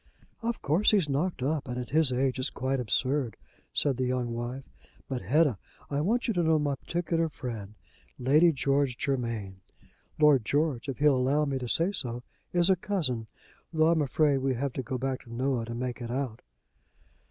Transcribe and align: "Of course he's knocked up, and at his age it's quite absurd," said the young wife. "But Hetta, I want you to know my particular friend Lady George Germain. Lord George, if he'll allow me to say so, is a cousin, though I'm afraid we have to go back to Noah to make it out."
"Of 0.41 0.63
course 0.63 0.89
he's 0.89 1.07
knocked 1.07 1.43
up, 1.43 1.67
and 1.67 1.77
at 1.77 1.91
his 1.91 2.11
age 2.11 2.39
it's 2.39 2.49
quite 2.49 2.79
absurd," 2.79 3.37
said 3.71 3.97
the 3.97 4.05
young 4.07 4.33
wife. 4.33 4.67
"But 5.07 5.21
Hetta, 5.21 5.59
I 5.91 6.01
want 6.01 6.27
you 6.27 6.33
to 6.33 6.41
know 6.41 6.57
my 6.57 6.73
particular 6.73 7.29
friend 7.29 7.75
Lady 8.17 8.51
George 8.51 8.97
Germain. 8.97 9.61
Lord 10.17 10.43
George, 10.43 10.89
if 10.89 10.97
he'll 10.97 11.13
allow 11.15 11.45
me 11.45 11.59
to 11.59 11.67
say 11.69 11.91
so, 11.91 12.23
is 12.51 12.71
a 12.71 12.75
cousin, 12.75 13.27
though 13.71 13.89
I'm 13.89 14.01
afraid 14.01 14.39
we 14.39 14.55
have 14.55 14.73
to 14.73 14.81
go 14.81 14.97
back 14.97 15.19
to 15.25 15.31
Noah 15.31 15.65
to 15.65 15.75
make 15.75 16.01
it 16.01 16.09
out." 16.09 16.41